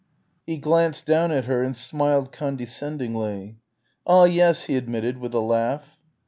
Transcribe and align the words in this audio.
He 0.47 0.57
glanced 0.57 1.05
down 1.05 1.31
at 1.31 1.45
her 1.45 1.61
and 1.61 1.75
smiled 1.75 2.31
condescendingly. 2.31 3.57
"Ah, 4.07 4.23
yes," 4.23 4.63
he 4.63 4.75
admitted 4.75 5.19
with 5.19 5.35
a 5.35 5.39
laugh. 5.39 5.95